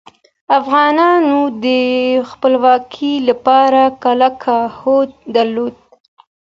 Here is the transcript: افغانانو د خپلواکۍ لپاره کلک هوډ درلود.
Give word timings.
افغانانو 0.59 1.39
د 1.65 1.67
خپلواکۍ 2.29 3.13
لپاره 3.29 3.81
کلک 4.03 4.39
هوډ 4.77 5.09
درلود. 5.35 5.75